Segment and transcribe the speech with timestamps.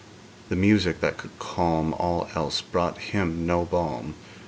[0.49, 4.15] The music that could calm All else brought him no balm.